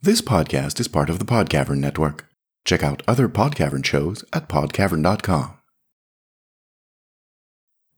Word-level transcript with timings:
This 0.00 0.20
podcast 0.20 0.78
is 0.78 0.86
part 0.86 1.10
of 1.10 1.18
the 1.18 1.24
Podcavern 1.24 1.78
Network. 1.78 2.28
Check 2.64 2.84
out 2.84 3.02
other 3.08 3.28
Podcavern 3.28 3.84
shows 3.84 4.24
at 4.32 4.48
podcavern.com. 4.48 5.58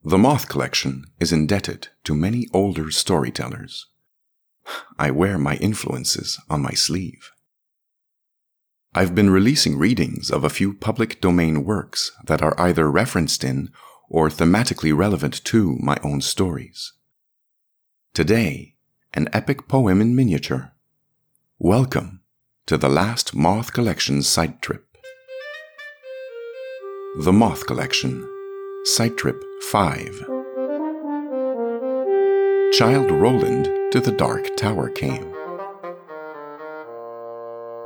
The 0.03 0.17
Moth 0.17 0.49
Collection 0.49 1.05
is 1.21 1.31
indebted 1.31 1.89
to 2.05 2.15
many 2.15 2.47
older 2.55 2.91
storytellers. 2.91 3.87
I 4.99 5.11
wear 5.11 5.37
my 5.37 5.57
influences 5.57 6.41
on 6.49 6.63
my 6.63 6.71
sleeve. 6.71 7.33
I've 8.95 9.15
been 9.15 9.29
releasing 9.29 9.77
readings 9.77 10.31
of 10.31 10.43
a 10.43 10.49
few 10.49 10.73
public 10.73 11.21
domain 11.21 11.65
works 11.65 12.13
that 12.25 12.41
are 12.41 12.59
either 12.59 12.91
referenced 12.91 13.45
in 13.45 13.69
or 14.09 14.31
thematically 14.31 14.97
relevant 14.97 15.45
to 15.45 15.77
my 15.83 15.99
own 16.03 16.23
stories. 16.23 16.95
Today, 18.15 18.77
an 19.13 19.29
epic 19.35 19.69
poem 19.69 20.01
in 20.01 20.17
miniature. 20.17 20.73
Welcome 21.63 22.23
to 22.69 22.79
the 22.79 22.89
last 22.89 23.35
Moth 23.37 23.75
Collection 23.75 24.23
Side 24.23 24.63
Trip. 24.63 24.83
The 27.19 27.35
Moth 27.35 27.67
Collection, 27.67 28.27
Side 28.85 29.19
Trip 29.19 29.39
5. 29.65 30.09
Childe 32.73 33.11
Roland 33.11 33.67
to 33.93 34.01
the 34.01 34.15
Dark 34.17 34.57
Tower 34.57 34.89
came. 34.89 35.31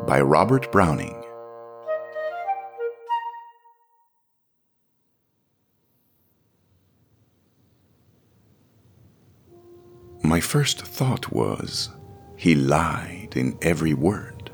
By 0.07 0.21
Robert 0.21 0.71
Browning. 0.71 1.21
My 10.23 10.39
first 10.39 10.83
thought 10.83 11.33
was, 11.33 11.91
he 12.37 12.55
lied 12.55 13.35
in 13.37 13.59
every 13.63 13.95
word. 13.95 14.51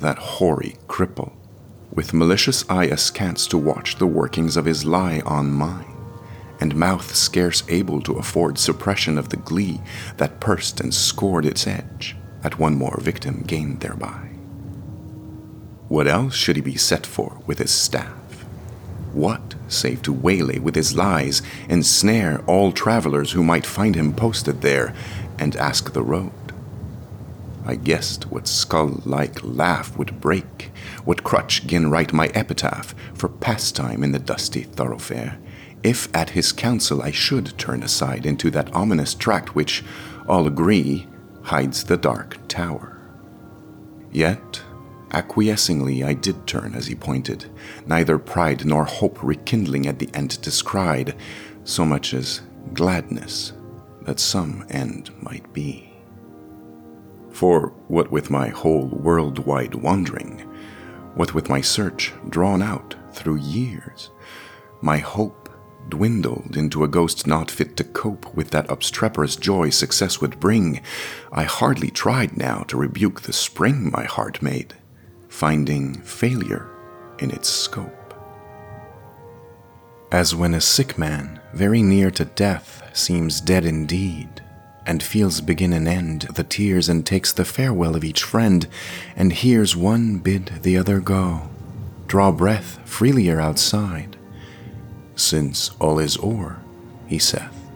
That 0.00 0.18
hoary 0.18 0.76
cripple, 0.86 1.32
with 1.92 2.14
malicious 2.14 2.68
eye 2.70 2.86
askance 2.86 3.46
to 3.48 3.58
watch 3.58 3.96
the 3.96 4.06
workings 4.06 4.56
of 4.56 4.64
his 4.64 4.84
lie 4.84 5.20
on 5.26 5.50
mine, 5.50 5.96
and 6.60 6.76
mouth 6.76 7.14
scarce 7.14 7.62
able 7.68 8.00
to 8.02 8.14
afford 8.14 8.58
suppression 8.58 9.18
of 9.18 9.30
the 9.30 9.36
glee 9.36 9.80
that 10.16 10.40
pursed 10.40 10.80
and 10.80 10.94
scored 10.94 11.46
its 11.46 11.66
edge 11.66 12.16
at 12.44 12.58
one 12.58 12.76
more 12.76 12.98
victim 13.00 13.42
gained 13.46 13.80
thereby. 13.80 14.28
What 15.88 16.06
else 16.06 16.34
should 16.34 16.56
he 16.56 16.62
be 16.62 16.76
set 16.76 17.06
for 17.06 17.40
with 17.46 17.58
his 17.58 17.70
staff? 17.70 18.12
What 19.12 19.54
save 19.68 20.02
to 20.02 20.12
waylay 20.12 20.58
with 20.58 20.74
his 20.74 20.94
lies, 20.94 21.42
ensnare 21.68 22.44
all 22.46 22.72
travelers 22.72 23.32
who 23.32 23.42
might 23.42 23.66
find 23.66 23.94
him 23.94 24.12
posted 24.12 24.60
there, 24.60 24.94
and 25.38 25.56
ask 25.56 25.92
the 25.92 26.02
road? 26.02 26.47
I 27.68 27.74
guessed 27.74 28.30
what 28.30 28.48
skull 28.48 29.02
like 29.04 29.44
laugh 29.44 29.94
would 29.98 30.22
break, 30.22 30.72
what 31.04 31.22
crutch 31.22 31.66
gin 31.66 31.90
write 31.90 32.14
my 32.14 32.28
epitaph 32.28 32.94
for 33.12 33.28
pastime 33.28 34.02
in 34.02 34.12
the 34.12 34.18
dusty 34.18 34.62
thoroughfare, 34.62 35.38
if 35.82 36.08
at 36.16 36.30
his 36.30 36.50
counsel 36.50 37.02
I 37.02 37.10
should 37.10 37.58
turn 37.58 37.82
aside 37.82 38.24
into 38.24 38.50
that 38.52 38.74
ominous 38.74 39.12
tract 39.14 39.54
which, 39.54 39.84
all 40.26 40.46
agree, 40.46 41.08
hides 41.42 41.84
the 41.84 41.98
dark 41.98 42.38
tower. 42.48 42.98
Yet, 44.10 44.62
acquiescingly 45.10 46.02
I 46.02 46.14
did 46.14 46.46
turn 46.46 46.74
as 46.74 46.86
he 46.86 46.94
pointed, 46.94 47.50
neither 47.86 48.18
pride 48.18 48.64
nor 48.64 48.86
hope 48.86 49.22
rekindling 49.22 49.86
at 49.86 49.98
the 49.98 50.08
end 50.14 50.40
descried, 50.40 51.14
so 51.64 51.84
much 51.84 52.14
as 52.14 52.40
gladness 52.72 53.52
that 54.02 54.20
some 54.20 54.64
end 54.70 55.10
might 55.20 55.52
be. 55.52 55.87
For 57.38 57.72
what 57.86 58.10
with 58.10 58.30
my 58.30 58.48
whole 58.48 58.88
worldwide 58.88 59.76
wandering, 59.76 60.40
what 61.14 61.34
with 61.34 61.48
my 61.48 61.60
search 61.60 62.12
drawn 62.28 62.62
out 62.62 62.96
through 63.12 63.36
years, 63.36 64.10
my 64.80 64.98
hope 64.98 65.48
dwindled 65.88 66.56
into 66.56 66.82
a 66.82 66.88
ghost 66.88 67.28
not 67.28 67.48
fit 67.48 67.76
to 67.76 67.84
cope 67.84 68.34
with 68.34 68.50
that 68.50 68.68
obstreperous 68.68 69.36
joy 69.36 69.70
success 69.70 70.20
would 70.20 70.40
bring, 70.40 70.80
I 71.30 71.44
hardly 71.44 71.92
tried 71.92 72.36
now 72.36 72.64
to 72.64 72.76
rebuke 72.76 73.20
the 73.20 73.32
spring 73.32 73.92
my 73.92 74.02
heart 74.02 74.42
made, 74.42 74.74
finding 75.28 75.94
failure 76.02 76.68
in 77.20 77.30
its 77.30 77.48
scope. 77.48 78.14
As 80.10 80.34
when 80.34 80.54
a 80.54 80.60
sick 80.60 80.98
man, 80.98 81.40
very 81.54 81.84
near 81.84 82.10
to 82.10 82.24
death, 82.24 82.82
seems 82.94 83.40
dead 83.40 83.64
indeed, 83.64 84.42
and 84.88 85.02
feels 85.02 85.42
begin 85.42 85.74
and 85.74 85.86
end 85.86 86.22
the 86.34 86.42
tears 86.42 86.88
and 86.88 87.04
takes 87.04 87.30
the 87.30 87.44
farewell 87.44 87.94
of 87.94 88.02
each 88.02 88.22
friend, 88.22 88.66
and 89.14 89.34
hears 89.34 89.76
one 89.76 90.16
bid 90.16 90.50
the 90.62 90.78
other 90.78 90.98
go, 90.98 91.42
draw 92.06 92.32
breath 92.32 92.80
freelier 92.86 93.38
outside. 93.38 94.16
Since 95.14 95.72
all 95.78 95.98
is 95.98 96.16
o'er, 96.16 96.60
he 97.06 97.18
saith, 97.18 97.68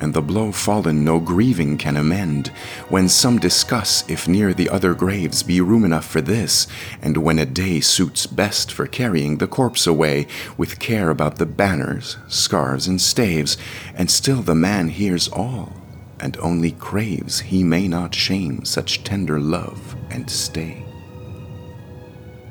and 0.00 0.12
the 0.12 0.20
blow 0.20 0.50
fallen 0.50 1.04
no 1.04 1.20
grieving 1.20 1.78
can 1.78 1.96
amend, 1.96 2.48
when 2.88 3.08
some 3.08 3.38
discuss 3.38 4.02
if 4.10 4.26
near 4.26 4.52
the 4.52 4.68
other 4.68 4.94
graves 4.94 5.44
be 5.44 5.60
room 5.60 5.84
enough 5.84 6.06
for 6.06 6.20
this, 6.20 6.66
and 7.00 7.18
when 7.18 7.38
a 7.38 7.46
day 7.46 7.78
suits 7.78 8.26
best 8.26 8.72
for 8.72 8.88
carrying 8.88 9.38
the 9.38 9.46
corpse 9.46 9.86
away, 9.86 10.26
with 10.56 10.80
care 10.80 11.10
about 11.10 11.36
the 11.36 11.46
banners, 11.46 12.16
scarves, 12.26 12.88
and 12.88 13.00
staves, 13.00 13.56
and 13.94 14.10
still 14.10 14.42
the 14.42 14.56
man 14.56 14.88
hears 14.88 15.28
all 15.28 15.72
and 16.20 16.36
only 16.38 16.72
craves 16.72 17.40
he 17.40 17.62
may 17.62 17.88
not 17.88 18.14
shame 18.14 18.64
such 18.64 19.04
tender 19.04 19.40
love 19.40 19.96
and 20.10 20.30
stay. 20.30 20.84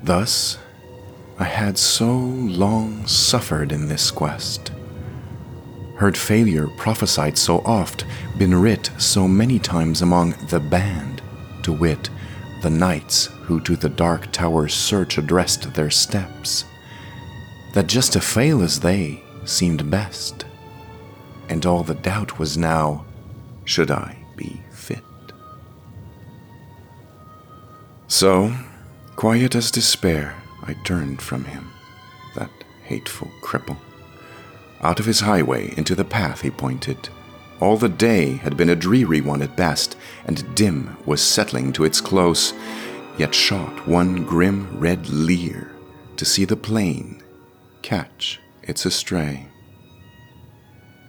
Thus, 0.04 0.58
I 1.40 1.44
had 1.44 1.78
so 1.78 2.16
long 2.16 3.06
suffered 3.06 3.72
in 3.72 3.88
this 3.88 4.10
quest, 4.10 4.72
heard 5.98 6.18
failure 6.18 6.68
prophesied 6.78 7.38
so 7.38 7.60
oft, 7.60 8.06
been 8.38 8.56
writ 8.56 8.90
so 8.98 9.28
many 9.28 9.60
times 9.60 10.02
among 10.02 10.32
the 10.50 10.60
band, 10.60 11.22
to 11.64 11.74
wit, 11.74 12.10
the 12.62 12.70
knights 12.70 13.26
who 13.26 13.60
to 13.62 13.76
the 13.76 13.90
dark 13.90 14.32
tower's 14.32 14.74
search 14.74 15.18
addressed 15.18 15.74
their 15.74 15.90
steps, 15.90 16.66
that 17.74 17.88
just 17.88 18.14
to 18.14 18.22
fail 18.22 18.62
as 18.64 18.80
they 18.80 19.24
seemed 19.46 19.90
best, 19.90 20.46
and 21.50 21.66
all 21.66 21.84
the 21.84 21.96
doubt 21.96 22.40
was 22.40 22.58
now 22.58 23.06
should 23.68 23.92
I 23.92 24.18
be 24.36 24.62
fit. 24.72 25.04
So, 28.08 28.56
quiet 29.16 29.54
as 29.56 29.70
despair, 29.70 30.36
I 30.64 30.74
turned 30.86 31.22
from 31.22 31.44
him, 31.44 31.70
that 32.36 32.50
hateful 32.84 33.30
cripple. 33.44 33.78
Out 34.82 35.00
of 35.00 35.06
his 35.06 35.20
highway 35.20 35.74
into 35.76 35.96
the 35.96 36.06
path 36.06 36.42
he 36.42 36.50
pointed. 36.50 37.10
All 37.60 37.76
the 37.76 37.90
day 37.90 38.34
had 38.38 38.56
been 38.56 38.70
a 38.70 38.76
dreary 38.76 39.20
one 39.20 39.42
at 39.42 39.58
best, 39.58 39.98
and 40.26 40.56
dim 40.56 40.96
was 41.06 41.22
settling 41.22 41.74
to 41.74 41.84
its 41.84 42.00
close, 42.00 42.54
yet 43.18 43.36
shot 43.36 43.88
one 43.88 44.24
grim 44.24 44.80
red 44.80 45.10
leer 45.10 45.72
to 46.16 46.24
see 46.24 46.46
the 46.46 46.56
plain 46.56 47.22
catch 47.82 48.40
its 48.64 48.86
astray. 48.86 49.48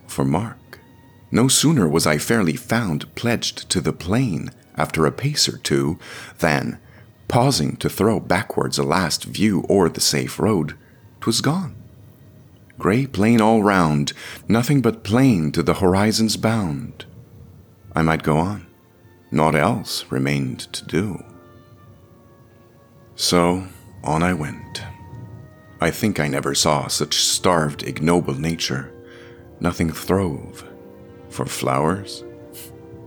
For 0.06 0.24
mark, 0.24 0.58
no 1.30 1.48
sooner 1.48 1.86
was 1.86 2.06
I 2.06 2.18
fairly 2.18 2.56
found 2.56 3.14
pledged 3.14 3.68
to 3.70 3.80
the 3.80 3.92
plain 3.92 4.50
after 4.76 5.04
a 5.04 5.12
pace 5.12 5.48
or 5.48 5.58
two, 5.58 5.98
than, 6.38 6.78
pausing 7.26 7.76
to 7.76 7.88
throw 7.88 8.20
backwards 8.20 8.78
a 8.78 8.82
last 8.82 9.24
view 9.24 9.66
o'er 9.68 9.88
the 9.88 10.00
safe 10.00 10.38
road, 10.38 10.74
'twas 11.20 11.40
gone. 11.40 11.74
Grey 12.78 13.06
plain 13.06 13.40
all 13.40 13.62
round, 13.62 14.12
nothing 14.46 14.80
but 14.80 15.02
plain 15.02 15.50
to 15.52 15.62
the 15.62 15.74
horizon's 15.74 16.36
bound. 16.36 17.04
I 17.94 18.02
might 18.02 18.22
go 18.22 18.38
on, 18.38 18.66
naught 19.32 19.56
else 19.56 20.04
remained 20.10 20.60
to 20.72 20.84
do. 20.86 21.24
So 23.16 23.66
on 24.04 24.22
I 24.22 24.32
went. 24.32 24.82
I 25.80 25.90
think 25.90 26.20
I 26.20 26.28
never 26.28 26.54
saw 26.54 26.86
such 26.86 27.16
starved, 27.16 27.82
ignoble 27.82 28.34
nature. 28.34 28.92
Nothing 29.60 29.90
throve, 29.90 30.67
for 31.30 31.46
flowers, 31.46 32.24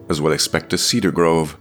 as 0.09 0.21
would 0.21 0.33
expect 0.33 0.73
a 0.73 0.77
cedar 0.77 1.11
grove. 1.11 1.57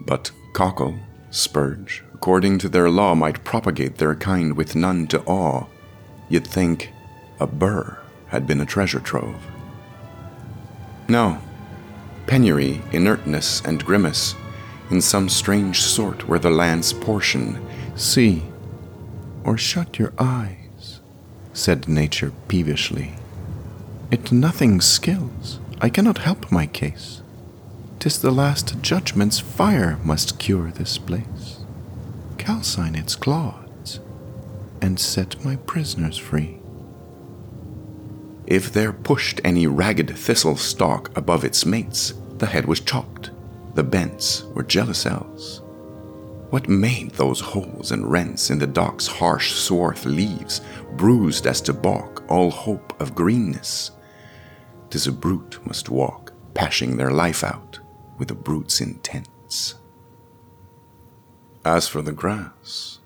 But 0.00 0.30
cockle, 0.52 0.98
spurge, 1.30 2.04
according 2.12 2.58
to 2.58 2.68
their 2.68 2.90
law, 2.90 3.14
might 3.14 3.44
propagate 3.44 3.96
their 3.96 4.14
kind 4.14 4.56
with 4.56 4.76
none 4.76 5.06
to 5.08 5.22
awe. 5.22 5.66
You'd 6.28 6.46
think 6.46 6.90
a 7.40 7.46
burr 7.46 7.98
had 8.28 8.46
been 8.46 8.60
a 8.60 8.66
treasure 8.66 9.00
trove. 9.00 9.46
No, 11.08 11.38
penury, 12.26 12.80
inertness, 12.92 13.60
and 13.62 13.84
grimace, 13.84 14.34
in 14.90 15.00
some 15.00 15.28
strange 15.28 15.80
sort 15.80 16.28
were 16.28 16.38
the 16.38 16.50
land's 16.50 16.92
portion. 16.92 17.64
See, 17.96 18.42
or 19.44 19.56
shut 19.56 19.98
your 19.98 20.12
eyes, 20.18 21.00
said 21.52 21.88
nature 21.88 22.32
peevishly. 22.48 23.12
It 24.10 24.32
nothing 24.32 24.80
skills. 24.80 25.60
I 25.84 25.90
cannot 25.90 26.16
help 26.16 26.50
my 26.50 26.64
case. 26.64 27.20
Tis 27.98 28.18
the 28.18 28.30
last 28.30 28.80
judgment's 28.80 29.38
fire 29.38 29.98
must 30.02 30.38
cure 30.38 30.70
this 30.70 30.96
place, 30.96 31.58
calcine 32.38 32.94
its 32.94 33.14
clods, 33.14 34.00
and 34.80 34.98
set 34.98 35.44
my 35.44 35.56
prisoners 35.56 36.16
free. 36.16 36.58
If 38.46 38.72
there 38.72 38.94
pushed 38.94 39.42
any 39.44 39.66
ragged 39.66 40.16
thistle 40.16 40.56
stalk 40.56 41.14
above 41.18 41.44
its 41.44 41.66
mates, 41.66 42.14
the 42.38 42.46
head 42.46 42.64
was 42.64 42.80
chopped. 42.80 43.32
The 43.74 43.84
bents 43.84 44.44
were 44.54 44.62
jealous 44.62 45.04
else. 45.04 45.60
What 46.48 46.66
made 46.66 47.10
those 47.10 47.40
holes 47.40 47.92
and 47.92 48.10
rents 48.10 48.48
in 48.48 48.58
the 48.58 48.66
dock's 48.66 49.06
harsh 49.06 49.52
swarth 49.52 50.06
leaves, 50.06 50.62
bruised 50.96 51.46
as 51.46 51.60
to 51.60 51.74
balk 51.74 52.24
all 52.30 52.50
hope 52.50 52.98
of 53.02 53.14
greenness? 53.14 53.90
Tis 54.94 55.08
a 55.08 55.12
brute 55.12 55.58
must 55.66 55.88
walk, 55.88 56.32
pashing 56.54 56.96
their 56.96 57.10
life 57.10 57.42
out 57.42 57.80
with 58.16 58.30
a 58.30 58.34
brute's 58.36 58.80
intents. 58.80 59.74
As 61.64 61.88
for 61.88 62.00
the 62.00 62.12
grass, 62.12 63.00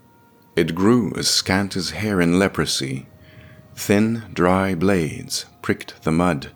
it 0.55 0.75
grew 0.75 1.11
as 1.17 1.27
scant 1.27 1.75
as 1.75 1.89
hair 1.89 2.21
in 2.21 2.37
leprosy. 2.37 3.07
Thin, 3.73 4.25
dry 4.31 4.75
blades 4.75 5.47
pricked 5.63 6.03
the 6.03 6.11
mud, 6.11 6.51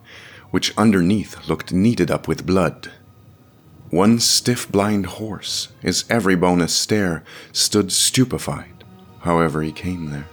which 0.52 0.78
underneath 0.78 1.50
looked 1.50 1.74
kneaded 1.74 2.12
up 2.12 2.28
with 2.28 2.46
blood. 2.46 2.92
One 3.90 4.20
stiff 4.20 4.72
blind 4.72 5.08
horse, 5.08 5.70
his 5.82 6.06
every 6.12 6.36
bone 6.36 6.62
a 6.62 6.68
stare, 6.68 7.24
stood 7.52 7.92
stupefied, 7.92 8.84
however 9.22 9.64
he 9.64 9.72
came 9.72 10.12
there, 10.12 10.30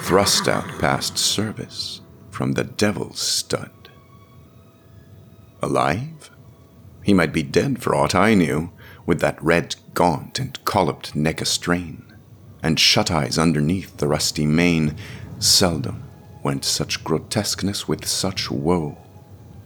thrust 0.00 0.48
out 0.48 0.66
past 0.80 1.18
service 1.18 2.00
from 2.30 2.52
the 2.52 2.64
devil's 2.64 3.20
stud. 3.20 3.70
Alive? 5.60 6.30
He 7.02 7.14
might 7.14 7.32
be 7.32 7.42
dead 7.42 7.82
for 7.82 7.94
aught 7.94 8.14
I 8.14 8.34
knew, 8.34 8.70
with 9.06 9.20
that 9.20 9.42
red 9.42 9.76
gaunt 9.94 10.38
and 10.38 10.62
colloped 10.64 11.14
neck 11.14 11.40
a 11.40 11.44
strain, 11.44 12.04
and 12.62 12.78
shut 12.78 13.10
eyes 13.10 13.38
underneath 13.38 13.96
the 13.96 14.08
rusty 14.08 14.46
mane. 14.46 14.96
Seldom 15.38 16.04
went 16.42 16.64
such 16.64 17.02
grotesqueness 17.02 17.88
with 17.88 18.06
such 18.06 18.50
woe. 18.50 18.98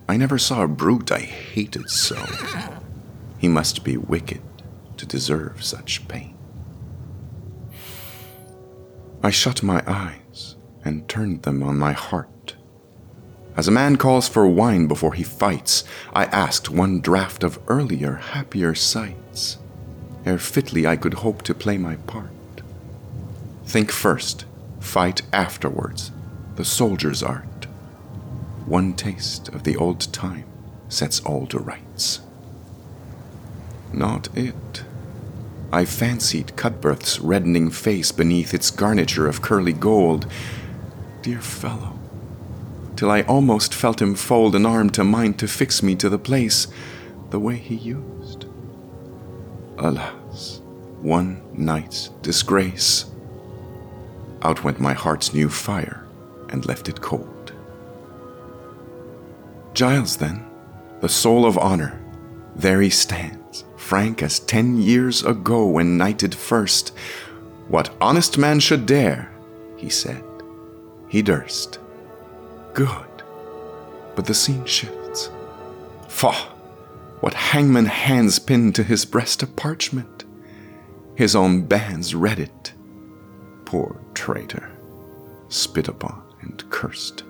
I 0.08 0.16
never 0.16 0.38
saw 0.38 0.62
a 0.62 0.68
brute 0.68 1.10
I 1.10 1.20
hated 1.20 1.90
so. 1.90 2.24
He 3.38 3.48
must 3.48 3.84
be 3.84 3.96
wicked 3.96 4.42
to 4.96 5.06
deserve 5.06 5.64
such 5.64 6.06
pain. 6.08 6.36
I 9.22 9.30
shut 9.30 9.62
my 9.62 9.82
eyes 9.86 10.56
and 10.84 11.08
turned 11.08 11.42
them 11.42 11.62
on 11.62 11.78
my 11.78 11.92
heart. 11.92 12.56
As 13.54 13.68
a 13.68 13.72
man 13.72 13.96
calls 13.96 14.28
for 14.28 14.46
wine 14.46 14.86
before 14.86 15.12
he 15.12 15.22
fights, 15.22 15.84
I 16.14 16.24
asked 16.26 16.70
one 16.70 17.00
draught 17.00 17.44
of 17.44 17.58
earlier, 17.68 18.14
happier 18.14 18.74
sights, 18.74 19.58
ere 20.24 20.38
fitly 20.38 20.86
I 20.86 20.96
could 20.96 21.14
hope 21.14 21.42
to 21.42 21.54
play 21.54 21.76
my 21.76 21.96
part. 21.96 22.30
Think 23.66 23.92
first, 23.92 24.46
fight 24.80 25.22
afterwards, 25.32 26.12
the 26.56 26.64
soldier's 26.64 27.22
art. 27.22 27.66
One 28.64 28.94
taste 28.94 29.48
of 29.48 29.64
the 29.64 29.76
old 29.76 30.12
time 30.12 30.44
sets 30.88 31.20
all 31.20 31.46
to 31.48 31.58
rights. 31.58 32.20
Not 33.92 34.28
it. 34.36 34.84
I 35.70 35.84
fancied 35.84 36.56
Cuthbert's 36.56 37.18
reddening 37.18 37.70
face 37.70 38.12
beneath 38.12 38.54
its 38.54 38.70
garniture 38.70 39.26
of 39.26 39.42
curly 39.42 39.72
gold. 39.72 40.26
Dear 41.22 41.40
fellow, 41.40 41.98
till 42.96 43.10
I 43.10 43.22
almost 43.22 43.74
felt 43.74 44.02
him 44.02 44.14
fold 44.14 44.54
an 44.54 44.66
arm 44.66 44.90
to 44.90 45.04
mine 45.04 45.34
to 45.34 45.48
fix 45.48 45.82
me 45.82 45.94
to 45.96 46.08
the 46.08 46.18
place 46.18 46.68
the 47.30 47.40
way 47.40 47.56
he 47.56 47.74
used. 47.74 48.46
Alas, 49.78 50.60
one 51.00 51.42
night's 51.52 52.08
disgrace. 52.22 53.06
Out 54.42 54.64
went 54.64 54.80
my 54.80 54.92
heart's 54.92 55.32
new 55.32 55.48
fire 55.48 56.06
and 56.50 56.66
left 56.66 56.88
it 56.88 57.00
cold. 57.00 57.52
Giles, 59.74 60.16
then, 60.16 60.44
the 61.00 61.08
soul 61.08 61.46
of 61.46 61.56
honor, 61.56 61.98
there 62.54 62.82
he 62.82 62.90
stands 62.90 63.64
frank 63.82 64.22
as 64.22 64.40
ten 64.40 64.80
years 64.80 65.22
ago 65.24 65.66
when 65.66 65.98
knighted 65.98 66.34
first. 66.34 66.90
What 67.68 67.94
honest 68.00 68.38
man 68.38 68.60
should 68.60 68.86
dare, 68.86 69.30
he 69.76 69.90
said. 69.90 70.24
He 71.08 71.20
durst. 71.20 71.78
Good. 72.74 73.22
But 74.14 74.26
the 74.26 74.34
scene 74.34 74.64
shifts. 74.66 75.30
Faugh! 76.08 76.48
What 77.20 77.34
hangman 77.34 77.86
hands 77.86 78.38
pinned 78.38 78.74
to 78.74 78.82
his 78.82 79.04
breast 79.04 79.42
a 79.42 79.46
parchment? 79.46 80.24
His 81.14 81.36
own 81.36 81.66
bands 81.66 82.14
read 82.14 82.40
it. 82.40 82.72
Poor 83.64 84.00
traitor, 84.14 84.70
spit 85.48 85.88
upon 85.88 86.22
and 86.40 86.68
cursed. 86.70 87.22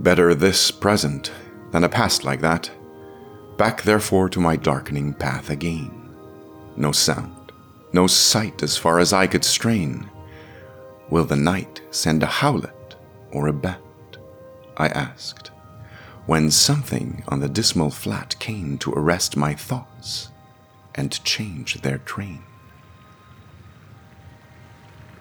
Better 0.00 0.34
this 0.34 0.70
present 0.70 1.30
than 1.72 1.84
a 1.84 1.88
past 1.88 2.24
like 2.24 2.40
that. 2.40 2.70
Back 3.58 3.82
therefore 3.82 4.28
to 4.30 4.40
my 4.40 4.56
darkening 4.56 5.12
path 5.12 5.50
again. 5.50 6.08
No 6.76 6.90
sound, 6.90 7.52
no 7.92 8.06
sight 8.06 8.62
as 8.62 8.76
far 8.76 8.98
as 8.98 9.12
I 9.12 9.26
could 9.26 9.44
strain. 9.44 10.08
Will 11.10 11.24
the 11.24 11.36
night 11.36 11.82
send 11.90 12.22
a 12.22 12.26
howlet 12.26 12.71
or 13.32 13.46
a 13.46 13.52
bat? 13.52 13.80
I 14.76 14.88
asked, 14.88 15.50
when 16.26 16.50
something 16.50 17.24
on 17.28 17.40
the 17.40 17.48
dismal 17.48 17.90
flat 17.90 18.38
came 18.38 18.78
to 18.78 18.92
arrest 18.92 19.36
my 19.36 19.54
thoughts 19.54 20.30
and 20.94 21.22
change 21.24 21.80
their 21.82 21.98
train. 21.98 22.42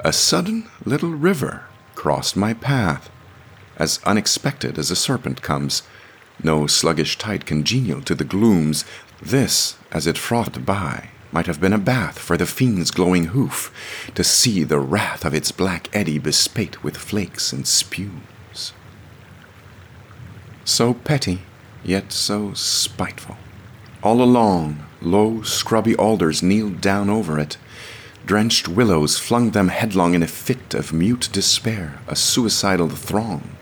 A 0.01 0.13
sudden 0.13 0.69
little 0.85 1.11
river 1.11 1.65
crossed 1.95 2.35
my 2.35 2.53
path, 2.53 3.09
as 3.77 3.99
unexpected 4.05 4.77
as 4.77 4.91
a 4.91 4.95
serpent 4.95 5.41
comes 5.41 5.83
no 6.43 6.65
sluggish 6.65 7.17
tide 7.17 7.45
congenial 7.45 8.01
to 8.01 8.15
the 8.15 8.23
glooms. 8.23 8.83
This, 9.21 9.77
as 9.91 10.07
it 10.07 10.17
frothed 10.17 10.65
by, 10.65 11.10
might 11.31 11.47
have 11.47 11.61
been 11.61 11.73
a 11.73 11.77
bath 11.77 12.19
for 12.19 12.37
the 12.37 12.45
fiend's 12.45 12.91
glowing 12.91 13.25
hoof, 13.25 13.71
to 14.15 14.23
see 14.23 14.63
the 14.63 14.79
wrath 14.79 15.25
of 15.25 15.33
its 15.33 15.51
black 15.51 15.89
eddy 15.93 16.19
bespate 16.19 16.83
with 16.83 16.97
flakes 16.97 17.53
and 17.53 17.65
spumes. 17.65 18.73
So 20.65 20.93
petty, 20.93 21.41
yet 21.83 22.11
so 22.11 22.53
spiteful. 22.53 23.37
All 24.03 24.21
along, 24.21 24.85
low, 25.01 25.41
scrubby 25.41 25.95
alders 25.95 26.43
kneeled 26.43 26.81
down 26.81 27.09
over 27.09 27.39
it. 27.39 27.57
Drenched 28.25 28.67
willows 28.67 29.17
flung 29.17 29.51
them 29.51 29.69
headlong 29.69 30.13
in 30.13 30.23
a 30.23 30.27
fit 30.27 30.73
of 30.73 30.93
mute 30.93 31.29
despair, 31.31 31.99
a 32.07 32.15
suicidal 32.15 32.89
throng. 32.89 33.57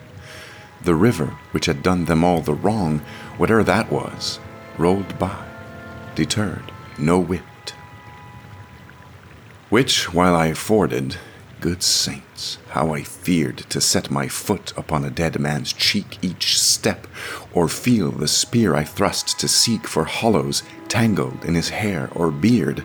The 0.84 0.96
river, 0.96 1.38
which 1.52 1.66
had 1.66 1.84
done 1.84 2.06
them 2.06 2.24
all 2.24 2.42
the 2.42 2.54
wrong, 2.54 3.00
whate'er 3.38 3.64
that 3.64 3.92
was, 3.92 4.40
rolled 4.78 5.18
by, 5.20 5.46
deterred 6.16 6.72
no 7.00 7.20
whit. 7.20 7.42
Which, 9.70 10.12
while 10.14 10.36
I 10.36 10.54
forded, 10.54 11.18
good 11.62 11.84
saints, 11.84 12.58
how 12.70 12.94
I 12.94 13.04
feared 13.04 13.58
to 13.70 13.80
set 13.80 14.10
my 14.10 14.28
foot 14.28 14.74
upon 14.76 15.06
a 15.06 15.12
dead 15.12 15.40
man's 15.40 15.74
cheek 15.74 16.18
each 16.24 16.60
step, 16.60 17.06
or 17.54 17.68
feel 17.68 18.12
the 18.12 18.28
spear 18.28 18.76
I 18.76 18.84
thrust 18.84 19.40
to 19.40 19.48
seek 19.48 19.86
for 19.86 20.06
hollows 20.06 20.64
tangled 20.88 21.46
in 21.46 21.54
his 21.54 21.70
hair 21.70 22.10
or 22.16 22.32
beard. 22.32 22.84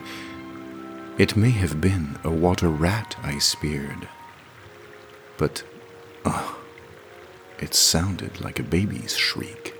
It 1.17 1.35
may 1.35 1.49
have 1.51 1.81
been 1.81 2.19
a 2.23 2.29
water 2.29 2.69
rat 2.69 3.15
I 3.23 3.39
speared, 3.39 4.07
but, 5.37 5.63
oh, 6.23 6.59
it 7.59 7.73
sounded 7.73 8.41
like 8.41 8.59
a 8.59 8.63
baby's 8.63 9.17
shriek. 9.17 9.73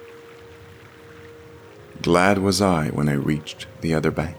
Glad 2.02 2.40
was 2.40 2.62
I 2.62 2.88
when 2.90 3.10
I 3.10 3.14
reached 3.14 3.68
the 3.82 3.94
other 3.94 4.12
bank. 4.12 4.38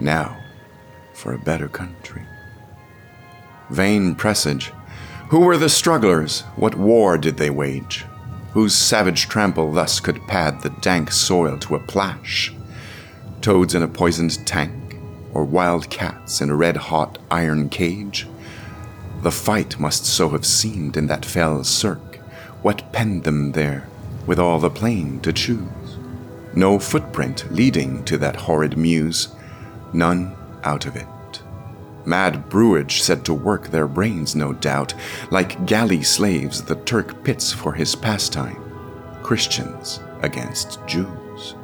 Now, 0.00 0.42
for 1.16 1.32
a 1.32 1.38
better 1.38 1.68
country. 1.68 2.22
Vain 3.70 4.14
presage. 4.14 4.72
Who 5.30 5.40
were 5.40 5.56
the 5.56 5.68
strugglers? 5.68 6.42
What 6.54 6.76
war 6.76 7.18
did 7.18 7.38
they 7.38 7.50
wage? 7.50 8.04
Whose 8.52 8.74
savage 8.74 9.28
trample 9.28 9.72
thus 9.72 9.98
could 9.98 10.26
pad 10.28 10.60
the 10.60 10.70
dank 10.70 11.10
soil 11.10 11.58
to 11.58 11.74
a 11.74 11.80
plash? 11.80 12.54
Toads 13.40 13.74
in 13.74 13.82
a 13.82 13.88
poisoned 13.88 14.46
tank, 14.46 14.98
or 15.32 15.44
wild 15.44 15.90
cats 15.90 16.40
in 16.40 16.50
a 16.50 16.54
red 16.54 16.76
hot 16.76 17.18
iron 17.30 17.68
cage? 17.68 18.26
The 19.22 19.32
fight 19.32 19.80
must 19.80 20.04
so 20.04 20.28
have 20.28 20.46
seemed 20.46 20.96
in 20.96 21.06
that 21.08 21.24
fell 21.24 21.64
cirque 21.64 22.16
what 22.62 22.92
penned 22.92 23.24
them 23.24 23.52
there, 23.52 23.86
with 24.26 24.38
all 24.38 24.58
the 24.58 24.70
plain 24.70 25.20
to 25.20 25.32
choose? 25.32 25.98
No 26.54 26.78
footprint 26.78 27.46
leading 27.50 28.04
to 28.04 28.18
that 28.18 28.36
horrid 28.36 28.76
mews, 28.76 29.28
none 29.92 30.34
out 30.66 30.84
of 30.84 30.96
it. 30.96 31.06
Mad 32.04 32.48
brewage 32.48 33.02
set 33.02 33.24
to 33.24 33.34
work 33.34 33.68
their 33.68 33.88
brains, 33.88 34.36
no 34.36 34.52
doubt, 34.52 34.94
like 35.30 35.64
galley 35.66 36.02
slaves 36.02 36.62
the 36.62 36.76
Turk 36.84 37.24
pits 37.24 37.52
for 37.52 37.72
his 37.72 37.94
pastime. 37.94 38.62
Christians 39.22 40.00
against 40.22 40.78
Jews. 40.86 41.56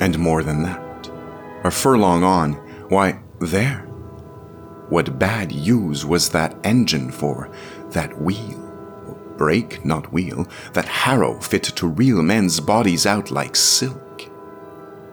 And 0.00 0.18
more 0.18 0.42
than 0.42 0.62
that, 0.62 1.10
a 1.64 1.70
furlong 1.70 2.24
on, 2.24 2.54
why, 2.88 3.20
there. 3.40 3.80
What 4.88 5.18
bad 5.18 5.52
use 5.52 6.04
was 6.04 6.30
that 6.30 6.56
engine 6.64 7.10
for, 7.10 7.50
that 7.90 8.20
wheel? 8.20 8.64
Brake, 9.36 9.84
not 9.84 10.12
wheel, 10.12 10.48
that 10.72 10.86
harrow 10.86 11.38
fit 11.40 11.62
to 11.62 11.86
reel 11.86 12.22
men's 12.22 12.58
bodies 12.58 13.06
out 13.06 13.30
like 13.30 13.54
silk, 13.54 14.28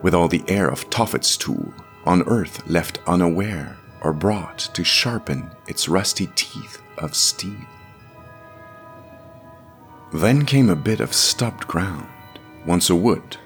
with 0.01 0.15
all 0.15 0.27
the 0.27 0.43
air 0.47 0.67
of 0.69 0.89
Tophet's 0.89 1.37
tool, 1.37 1.71
on 2.05 2.23
earth 2.27 2.65
left 2.67 2.99
unaware 3.07 3.77
or 4.01 4.13
brought 4.13 4.59
to 4.59 4.83
sharpen 4.83 5.49
its 5.67 5.89
rusty 5.89 6.27
teeth 6.35 6.81
of 6.97 7.15
steel. 7.15 7.65
Then 10.13 10.45
came 10.45 10.69
a 10.69 10.75
bit 10.75 10.99
of 10.99 11.13
stubbed 11.13 11.67
ground, 11.67 12.07
once 12.65 12.89
a 12.89 12.95
wood, 12.95 13.37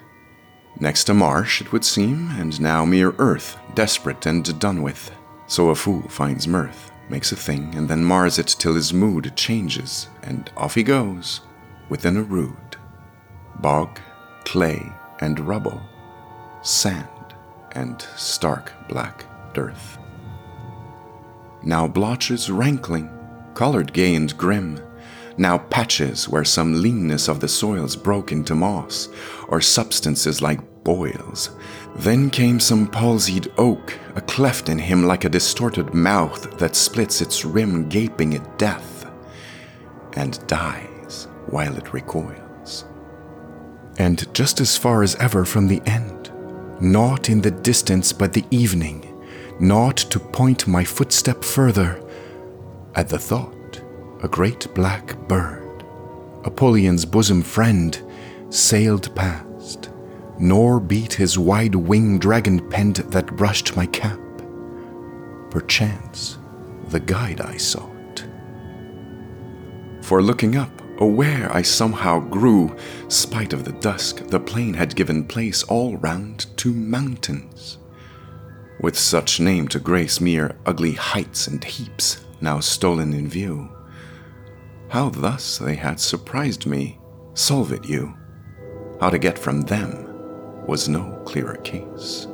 next 0.80 1.10
a 1.10 1.14
marsh, 1.14 1.62
it 1.62 1.72
would 1.72 1.86
seem, 1.86 2.30
and 2.32 2.60
now 2.60 2.86
mere 2.86 3.14
earth, 3.18 3.58
desperate 3.76 4.26
and 4.26 4.60
done 4.60 4.82
with. 4.82 5.12
So 5.48 5.70
a 5.70 5.76
fool 5.76 6.08
finds 6.10 6.48
mirth, 6.48 6.92
makes 7.10 7.32
a 7.32 7.36
thing, 7.36 7.74
and 7.76 7.90
then 7.90 8.04
mars 8.04 8.38
it 8.38 8.56
till 8.60 8.76
his 8.76 8.94
mood 8.94 9.32
changes, 9.36 10.08
and 10.22 10.52
off 10.56 10.76
he 10.76 10.84
goes, 10.84 11.42
within 11.90 12.18
a 12.18 12.24
rood. 12.24 12.78
Bog, 13.62 14.00
clay, 14.46 14.92
and 15.22 15.40
rubble, 15.40 15.82
sand, 16.62 17.08
and 17.74 18.02
stark 18.16 18.72
black 18.88 19.26
dearth. 19.54 19.98
Now 21.64 21.88
blotches 21.88 22.50
rankling, 22.50 23.10
colored 23.54 23.92
gay 23.94 24.16
and 24.16 24.36
grim, 24.38 24.80
now 25.38 25.58
patches 25.58 26.28
where 26.28 26.44
some 26.44 26.82
leanness 26.82 27.30
of 27.30 27.40
the 27.40 27.48
soils 27.48 27.96
broke 27.96 28.32
into 28.32 28.56
moss, 28.56 29.08
or 29.48 29.62
substances 29.62 30.42
like 30.42 30.60
boils. 30.84 31.52
Then 31.96 32.30
came 32.30 32.60
some 32.60 32.88
palsied 32.88 33.52
oak, 33.58 33.98
a 34.16 34.22
cleft 34.22 34.70
in 34.70 34.78
him 34.78 35.06
like 35.06 35.24
a 35.24 35.30
distorted 35.30 35.94
mouth 35.94 36.58
that 36.58 36.76
splits 36.76 37.22
its 37.22 37.46
rim 37.46 37.88
gaping 37.88 38.36
at 38.36 38.58
death, 38.58 39.10
and 40.18 40.46
dies 40.48 41.28
while 41.48 41.76
it 41.78 41.94
recoils. 41.94 42.86
And 43.98 44.34
just 44.34 44.60
as 44.60 44.78
far 44.78 45.04
as 45.04 45.16
ever 45.16 45.46
from 45.46 45.68
the 45.68 45.82
end, 45.86 46.32
naught 46.82 47.30
in 47.30 47.42
the 47.42 47.52
distance 47.52 48.14
but 48.14 48.34
the 48.34 48.46
evening, 48.52 49.06
naught 49.60 49.98
to 49.98 50.20
point 50.20 50.68
my 50.68 50.84
footstep 50.84 51.44
further, 51.44 52.02
at 52.96 53.10
the 53.10 53.20
thought 53.20 53.82
a 54.22 54.28
great 54.28 54.68
black 54.76 55.18
bird, 55.28 55.84
Apollyon's 56.44 57.06
bosom 57.06 57.42
friend, 57.42 58.02
sailed 58.50 59.14
past, 59.16 59.90
nor 60.40 60.80
beat 60.80 61.14
his 61.14 61.40
wide 61.40 61.76
wing 61.76 62.20
dragon 62.20 62.68
penned 62.70 62.98
that 62.98 63.36
brushed 63.38 63.76
my 63.76 63.86
cap. 63.86 64.20
Perchance 65.50 66.38
the 66.90 67.00
guide 67.00 67.40
I 67.42 67.58
sought. 67.58 68.26
For 70.02 70.22
looking 70.22 70.56
up, 70.56 70.79
aware 71.00 71.52
I 71.52 71.64
somehow 71.64 72.20
grew, 72.20 72.76
spite 73.08 73.54
of 73.54 73.66
the 73.66 73.72
dusk, 73.74 74.28
the 74.28 74.40
plain 74.40 74.74
had 74.74 74.96
given 74.96 75.26
place 75.26 75.64
all 75.64 75.98
round 75.98 76.46
to 76.58 76.72
mountains. 76.74 77.78
With 78.82 78.98
such 78.98 79.40
name 79.40 79.68
to 79.70 79.80
grace 79.80 80.22
mere 80.22 80.56
ugly 80.66 80.94
heights 80.94 81.48
and 81.48 81.64
heaps, 81.64 82.24
now 82.42 82.60
stolen 82.60 83.14
in 83.14 83.28
view 83.28 83.70
how 84.90 85.10
thus 85.10 85.60
they 85.60 85.76
had 85.76 86.00
surprised 86.00 86.66
me, 86.66 87.00
solve 87.36 87.72
it 87.72 87.86
you. 87.86 88.16
How 89.00 89.10
to 89.10 89.20
get 89.20 89.38
from 89.38 89.62
them 89.62 90.66
was 90.66 90.90
no 90.90 91.22
clearer 91.26 91.58
case. 91.58 92.28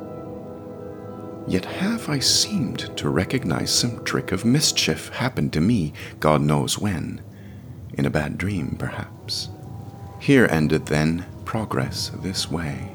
Yet 1.46 1.64
have 1.66 2.08
I 2.08 2.18
seemed 2.18 2.96
to 2.96 3.10
recognize 3.10 3.70
some 3.70 4.02
trick 4.04 4.32
of 4.32 4.44
mischief 4.44 5.10
happened 5.10 5.52
to 5.52 5.60
me, 5.60 5.92
God 6.18 6.40
knows 6.40 6.78
when, 6.78 7.22
in 7.96 8.06
a 8.06 8.10
bad 8.10 8.38
dream, 8.38 8.76
perhaps. 8.78 9.48
Here 10.18 10.46
ended 10.50 10.86
then 10.86 11.26
progress 11.44 12.10
this 12.22 12.50
way. 12.50 12.92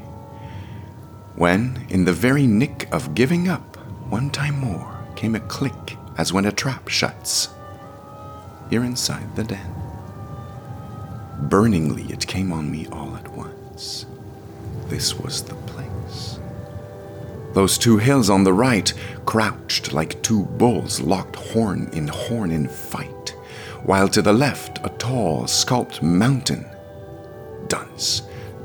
When, 1.35 1.85
in 1.89 2.05
the 2.05 2.13
very 2.13 2.47
nick 2.47 2.87
of 2.91 3.15
giving 3.15 3.47
up, 3.47 3.77
one 4.09 4.29
time 4.29 4.59
more 4.59 4.97
came 5.15 5.35
a 5.35 5.39
click 5.39 5.97
as 6.17 6.33
when 6.33 6.45
a 6.45 6.51
trap 6.51 6.87
shuts 6.87 7.49
here 8.71 8.83
inside 8.85 9.35
the 9.35 9.43
den. 9.43 9.75
Burningly, 11.41 12.05
it 12.09 12.25
came 12.25 12.53
on 12.53 12.71
me 12.71 12.87
all 12.87 13.15
at 13.17 13.27
once. 13.33 14.05
This 14.87 15.19
was 15.19 15.43
the 15.43 15.55
place. 15.55 16.39
Those 17.53 17.77
two 17.77 17.97
hills 17.97 18.29
on 18.29 18.45
the 18.45 18.53
right 18.53 18.91
crouched 19.25 19.91
like 19.91 20.23
two 20.23 20.45
bulls 20.45 21.01
locked 21.01 21.35
horn 21.35 21.89
in 21.91 22.07
horn 22.07 22.49
in 22.49 22.69
fight, 22.69 23.20
while 23.83 24.07
to 24.09 24.21
the 24.21 24.33
left 24.33 24.79
a 24.85 24.89
tall, 24.97 25.47
sculpted 25.47 26.03
mountain. 26.03 26.65
Dunce, 27.67 28.23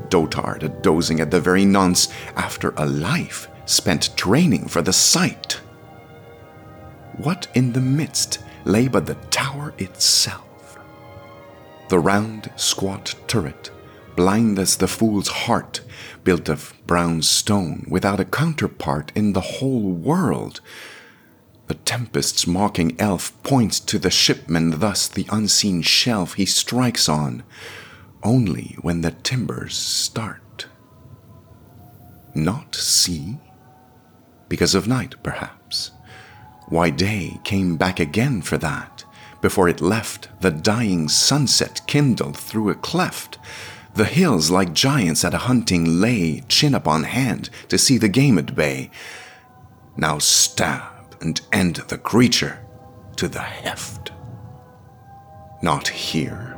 dotard, 0.09 0.81
dozing 0.81 1.19
at 1.19 1.31
the 1.31 1.39
very 1.39 1.65
nonce 1.65 2.09
after 2.35 2.73
a 2.77 2.85
life 2.85 3.47
spent 3.65 4.15
training 4.15 4.67
for 4.67 4.81
the 4.81 4.93
sight. 4.93 5.59
What 7.17 7.47
in 7.55 7.73
the 7.73 7.81
midst 7.81 8.39
lay 8.65 8.87
but 8.87 9.05
the 9.05 9.15
tower 9.31 9.73
itself. 9.77 10.77
The 11.89 11.99
round, 11.99 12.51
squat 12.57 13.15
turret, 13.27 13.71
blind 14.15 14.59
as 14.59 14.75
the 14.77 14.87
fool's 14.87 15.29
heart, 15.29 15.81
built 16.23 16.49
of 16.49 16.73
brown 16.85 17.21
stone, 17.21 17.85
without 17.87 18.19
a 18.19 18.25
counterpart 18.25 19.11
in 19.15 19.33
the 19.33 19.41
whole 19.41 19.91
world. 19.93 20.59
The 21.67 21.75
tempest's 21.75 22.47
mocking 22.47 22.95
elf 22.99 23.31
points 23.43 23.79
to 23.81 23.99
the 23.99 24.09
shipman 24.09 24.79
thus 24.79 25.07
the 25.07 25.27
unseen 25.29 25.81
shelf 25.81 26.33
he 26.33 26.45
strikes 26.45 27.07
on, 27.09 27.43
only 28.23 28.77
when 28.81 29.01
the 29.01 29.11
timbers 29.11 29.75
start. 29.75 30.67
Not 32.33 32.75
see? 32.75 33.37
Because 34.49 34.75
of 34.75 34.87
night, 34.87 35.15
perhaps 35.23 35.91
why, 36.69 36.89
day 36.89 37.39
came 37.45 37.77
back 37.77 37.97
again 37.99 38.41
for 38.41 38.57
that. 38.57 39.05
Before 39.41 39.69
it 39.69 39.79
left, 39.79 40.27
the 40.41 40.51
dying 40.51 41.07
sunset 41.07 41.79
kindled 41.87 42.35
through 42.35 42.69
a 42.69 42.75
cleft. 42.75 43.37
The 43.95 44.03
hills, 44.03 44.51
like 44.51 44.73
giants 44.73 45.23
at 45.23 45.33
a 45.33 45.45
hunting, 45.49 46.01
lay 46.01 46.41
chin 46.49 46.75
upon 46.75 47.03
hand 47.03 47.49
to 47.69 47.77
see 47.77 47.97
the 47.97 48.09
game 48.09 48.37
at 48.37 48.53
bay. 48.53 48.91
Now 49.95 50.19
stab 50.19 50.96
and 51.21 51.41
end 51.51 51.77
the 51.87 51.97
creature 51.97 52.59
to 53.17 53.27
the 53.27 53.41
heft. 53.41 54.11
Not 55.61 55.87
here. 55.87 56.55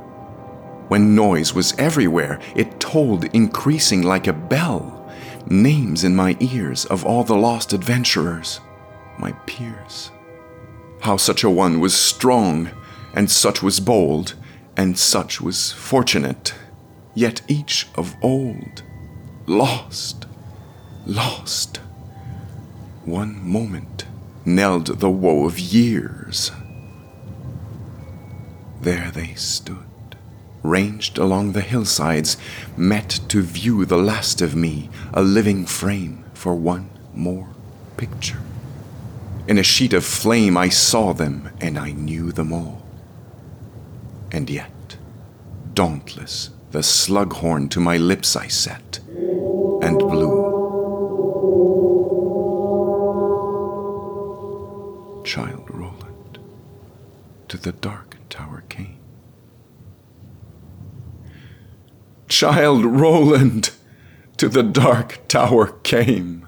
When 0.87 1.15
noise 1.15 1.53
was 1.53 1.77
everywhere, 1.77 2.39
it 2.55 2.79
tolled, 2.79 3.25
increasing 3.35 4.01
like 4.01 4.27
a 4.27 4.33
bell, 4.33 5.09
names 5.47 6.03
in 6.03 6.15
my 6.15 6.35
ears 6.39 6.85
of 6.85 7.05
all 7.05 7.23
the 7.23 7.37
lost 7.37 7.73
adventurers 7.73 8.59
my 9.19 9.33
peers. 9.45 10.11
How 11.01 11.17
such 11.17 11.43
a 11.43 11.49
one 11.49 11.79
was 11.79 11.95
strong, 11.95 12.69
and 13.13 13.29
such 13.29 13.61
was 13.61 13.79
bold, 13.79 14.35
and 14.77 14.97
such 14.97 15.41
was 15.41 15.71
fortunate, 15.71 16.53
yet 17.13 17.41
each 17.47 17.87
of 17.95 18.15
old, 18.21 18.83
lost, 19.45 20.25
lost. 21.05 21.77
One 23.05 23.45
moment 23.47 24.05
knelled 24.55 24.99
the 24.99 25.09
woe 25.09 25.45
of 25.45 25.59
years. 25.59 26.51
There 28.81 29.11
they 29.11 29.33
stood, 29.35 30.17
ranged 30.63 31.17
along 31.17 31.51
the 31.51 31.61
hillsides, 31.61 32.37
met 32.77 33.19
to 33.29 33.41
view 33.41 33.85
the 33.85 33.97
last 33.97 34.41
of 34.41 34.55
me, 34.55 34.89
a 35.13 35.21
living 35.21 35.65
frame 35.65 36.23
for 36.33 36.55
one 36.55 36.89
more 37.13 37.49
picture. 37.97 38.41
In 39.47 39.57
a 39.57 39.63
sheet 39.63 39.93
of 39.93 40.05
flame, 40.05 40.57
I 40.57 40.69
saw 40.69 41.13
them 41.13 41.49
and 41.59 41.77
I 41.77 41.91
knew 41.91 42.31
them 42.31 42.53
all. 42.53 42.85
And 44.31 44.49
yet, 44.49 44.97
dauntless, 45.73 46.51
the 46.71 46.79
slughorn 46.79 47.69
to 47.71 47.79
my 47.79 47.97
lips 47.97 48.35
I 48.35 48.47
set 48.47 48.99
and 49.81 49.97
blew. 49.97 50.28
To 57.49 57.57
the 57.57 57.71
dark 57.71 58.15
tower 58.29 58.63
came. 58.69 58.99
Childe 62.27 62.85
Roland 62.85 63.71
to 64.37 64.47
the 64.47 64.61
dark 64.61 65.27
tower 65.27 65.71
came. 65.81 66.47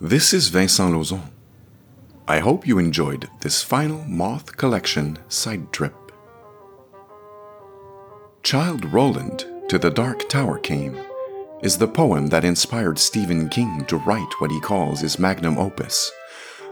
This 0.00 0.32
is 0.32 0.48
Vincent 0.48 0.94
Lauzon. 0.94 1.30
I 2.28 2.38
hope 2.38 2.64
you 2.64 2.78
enjoyed 2.78 3.28
this 3.40 3.64
final 3.64 4.04
Moth 4.04 4.56
Collection 4.56 5.18
side 5.28 5.72
trip. 5.72 5.99
Childe 8.50 8.92
Roland 8.92 9.46
to 9.68 9.78
the 9.78 9.92
Dark 9.92 10.28
Tower 10.28 10.58
came 10.58 10.98
is 11.62 11.78
the 11.78 11.86
poem 11.86 12.26
that 12.30 12.44
inspired 12.44 12.98
Stephen 12.98 13.48
King 13.48 13.84
to 13.84 13.98
write 13.98 14.40
what 14.40 14.50
he 14.50 14.58
calls 14.58 15.00
his 15.00 15.20
magnum 15.20 15.56
opus, 15.56 16.10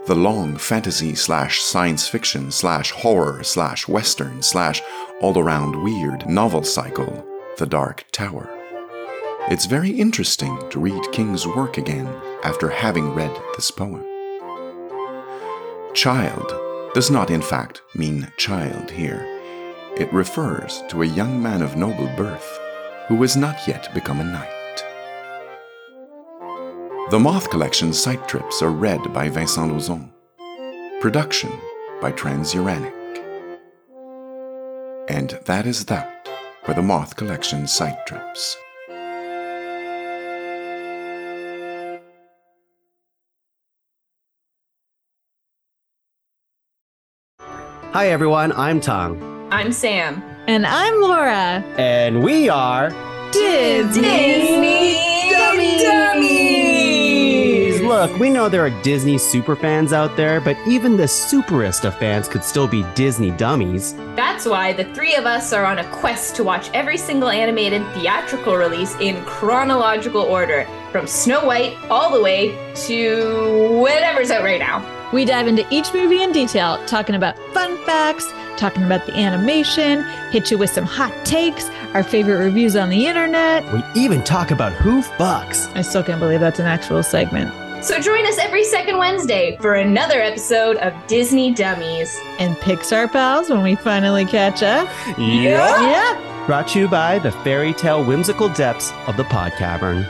the 0.05 0.13
long 0.13 0.57
fantasy 0.57 1.15
slash 1.15 1.61
science 1.61 2.05
fiction 2.05 2.51
slash 2.51 2.91
horror 2.91 3.45
slash 3.45 3.87
western 3.87 4.41
slash 4.41 4.81
all 5.21 5.39
around 5.39 5.81
weird 5.81 6.29
novel 6.29 6.63
cycle, 6.63 7.25
The 7.57 7.65
Dark 7.65 8.03
Tower. 8.11 8.49
It's 9.49 9.65
very 9.65 9.91
interesting 9.91 10.61
to 10.71 10.81
read 10.81 11.13
King's 11.13 11.47
work 11.47 11.77
again 11.77 12.13
after 12.43 12.67
having 12.67 13.13
read 13.13 13.31
this 13.55 13.71
poem. 13.71 14.03
Childe 15.93 16.91
does 16.93 17.09
not, 17.09 17.29
in 17.29 17.41
fact, 17.41 17.83
mean 17.95 18.33
child 18.35 18.91
here. 18.91 19.38
It 19.99 20.13
refers 20.13 20.81
to 20.87 21.03
a 21.03 21.05
young 21.05 21.43
man 21.43 21.61
of 21.61 21.75
noble 21.75 22.07
birth 22.15 22.57
who 23.09 23.21
has 23.21 23.35
not 23.35 23.67
yet 23.67 23.93
become 23.93 24.21
a 24.21 24.23
knight. 24.23 24.47
The 27.11 27.19
Moth 27.19 27.49
Collection 27.49 27.91
site 27.91 28.25
trips 28.25 28.61
are 28.61 28.71
read 28.71 29.13
by 29.13 29.27
Vincent 29.27 29.73
Lauzon. 29.73 30.09
Production 31.01 31.51
by 31.99 32.13
Transuranic. 32.13 32.93
And 35.09 35.31
that 35.43 35.65
is 35.65 35.83
that 35.87 36.29
for 36.63 36.73
the 36.73 36.81
Moth 36.81 37.17
Collection 37.17 37.67
site 37.67 38.05
trips. 38.05 38.55
Hi 47.91 48.07
everyone, 48.07 48.53
I'm 48.53 48.79
Tong. 48.79 49.38
I'm 49.51 49.71
Sam. 49.71 50.21
And 50.45 50.63
I'm 50.63 51.01
Laura. 51.01 51.63
And 51.77 52.23
we 52.23 52.49
are 52.49 52.91
Disney, 53.31 54.01
Disney 54.01 55.31
Dummies. 55.31 55.81
Dummies. 55.81 57.81
Look, 57.81 58.19
we 58.19 58.29
know 58.29 58.47
there 58.47 58.63
are 58.63 58.83
Disney 58.83 59.15
superfans 59.15 59.91
out 59.91 60.15
there, 60.15 60.39
but 60.39 60.55
even 60.67 60.97
the 60.97 61.07
superest 61.07 61.83
of 61.83 61.97
fans 61.97 62.27
could 62.27 62.43
still 62.43 62.67
be 62.67 62.83
Disney 62.93 63.31
dummies. 63.31 63.95
That's 64.15 64.45
why 64.45 64.73
the 64.73 64.85
three 64.93 65.15
of 65.15 65.25
us 65.25 65.51
are 65.51 65.65
on 65.65 65.79
a 65.79 65.91
quest 65.91 66.35
to 66.35 66.43
watch 66.43 66.69
every 66.75 66.97
single 66.97 67.29
animated 67.29 67.81
theatrical 67.95 68.55
release 68.55 68.95
in 68.99 69.25
chronological 69.25 70.21
order, 70.21 70.67
from 70.91 71.07
Snow 71.07 71.43
White 71.43 71.75
all 71.89 72.11
the 72.11 72.21
way 72.21 72.49
to 72.85 73.79
whatever's 73.81 74.29
out 74.29 74.43
right 74.43 74.59
now. 74.59 74.85
We 75.11 75.25
dive 75.25 75.47
into 75.47 75.65
each 75.71 75.91
movie 75.91 76.21
in 76.21 76.31
detail, 76.31 76.85
talking 76.85 77.15
about 77.15 77.35
fun 77.51 77.83
facts, 77.83 78.31
talking 78.59 78.83
about 78.83 79.05
the 79.05 79.15
animation, 79.15 80.03
hit 80.31 80.51
you 80.51 80.57
with 80.57 80.69
some 80.69 80.85
hot 80.85 81.13
takes, 81.25 81.69
our 81.93 82.03
favorite 82.03 82.37
reviews 82.37 82.75
on 82.75 82.89
the 82.89 83.07
internet. 83.07 83.63
We 83.73 83.81
even 83.95 84.23
talk 84.23 84.51
about 84.51 84.73
who 84.73 85.01
fucks. 85.01 85.73
I 85.75 85.81
still 85.81 86.03
can't 86.03 86.19
believe 86.19 86.41
that's 86.41 86.59
an 86.59 86.65
actual 86.67 87.01
segment. 87.01 87.53
So 87.83 87.99
join 88.01 88.25
us 88.25 88.37
every 88.37 88.65
second 88.65 88.97
Wednesday 88.97 89.57
for 89.61 89.75
another 89.75 90.19
episode 90.21 90.75
of 90.77 90.93
Disney 91.07 91.53
Dummies. 91.53 92.13
And 92.37 92.57
Pixar 92.57 93.09
pals 93.09 93.49
when 93.49 93.63
we 93.63 93.75
finally 93.75 94.25
catch 94.25 94.61
up. 94.61 94.89
Yeah. 95.17 95.81
Yeah. 95.81 96.45
Brought 96.45 96.67
to 96.69 96.79
you 96.79 96.87
by 96.89 97.19
the 97.19 97.31
fairy 97.31 97.73
tale 97.73 98.03
whimsical 98.03 98.49
depths 98.49 98.91
of 99.07 99.15
the 99.15 99.23
Pod 99.23 99.53
Cavern. 99.53 100.05